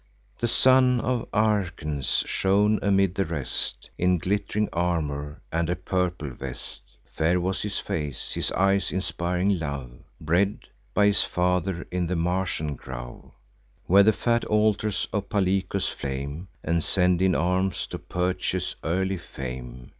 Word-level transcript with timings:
The 0.39 0.47
son 0.47 0.99
of 0.99 1.27
Arcens 1.31 2.23
shone 2.25 2.79
amid 2.81 3.13
the 3.13 3.23
rest, 3.23 3.91
In 3.99 4.17
glitt'ring 4.17 4.67
armour 4.73 5.43
and 5.51 5.69
a 5.69 5.75
purple 5.75 6.31
vest, 6.31 6.81
(Fair 7.05 7.39
was 7.39 7.61
his 7.61 7.77
face, 7.77 8.31
his 8.33 8.51
eyes 8.53 8.91
inspiring 8.91 9.59
love,) 9.59 9.91
Bred 10.19 10.61
by 10.95 11.05
his 11.05 11.21
father 11.21 11.85
in 11.91 12.07
the 12.07 12.15
Martian 12.15 12.75
grove, 12.75 13.29
Where 13.85 14.01
the 14.01 14.11
fat 14.11 14.43
altars 14.45 15.07
of 15.13 15.29
Palicus 15.29 15.87
flame, 15.87 16.47
And 16.63 16.83
send 16.83 17.21
in 17.21 17.35
arms 17.35 17.85
to 17.85 17.99
purchase 17.99 18.73
early 18.83 19.17
fame. 19.19 19.89